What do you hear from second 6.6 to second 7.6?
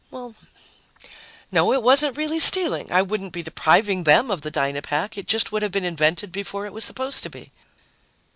it was supposed to be.